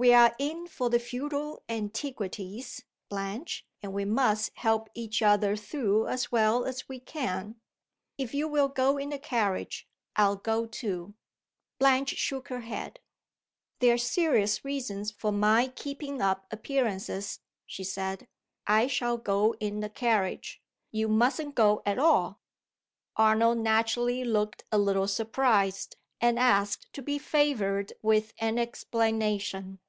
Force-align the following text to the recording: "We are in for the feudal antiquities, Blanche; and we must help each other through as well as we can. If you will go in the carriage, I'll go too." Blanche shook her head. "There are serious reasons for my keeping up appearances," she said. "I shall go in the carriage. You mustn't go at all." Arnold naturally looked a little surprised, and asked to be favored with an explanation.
"We 0.00 0.12
are 0.14 0.36
in 0.38 0.68
for 0.68 0.90
the 0.90 1.00
feudal 1.00 1.64
antiquities, 1.68 2.84
Blanche; 3.08 3.66
and 3.82 3.92
we 3.92 4.04
must 4.04 4.52
help 4.54 4.88
each 4.94 5.22
other 5.22 5.56
through 5.56 6.06
as 6.06 6.30
well 6.30 6.64
as 6.66 6.88
we 6.88 7.00
can. 7.00 7.56
If 8.16 8.32
you 8.32 8.46
will 8.46 8.68
go 8.68 8.96
in 8.96 9.08
the 9.08 9.18
carriage, 9.18 9.88
I'll 10.14 10.36
go 10.36 10.66
too." 10.66 11.14
Blanche 11.80 12.10
shook 12.16 12.46
her 12.46 12.60
head. 12.60 13.00
"There 13.80 13.94
are 13.94 13.98
serious 13.98 14.64
reasons 14.64 15.10
for 15.10 15.32
my 15.32 15.66
keeping 15.74 16.22
up 16.22 16.46
appearances," 16.52 17.40
she 17.66 17.82
said. 17.82 18.28
"I 18.68 18.86
shall 18.86 19.16
go 19.16 19.56
in 19.58 19.80
the 19.80 19.90
carriage. 19.90 20.62
You 20.92 21.08
mustn't 21.08 21.56
go 21.56 21.82
at 21.84 21.98
all." 21.98 22.38
Arnold 23.16 23.58
naturally 23.58 24.22
looked 24.22 24.62
a 24.70 24.78
little 24.78 25.08
surprised, 25.08 25.96
and 26.20 26.38
asked 26.38 26.92
to 26.92 27.02
be 27.02 27.18
favored 27.18 27.94
with 28.00 28.32
an 28.38 28.60
explanation. 28.60 29.80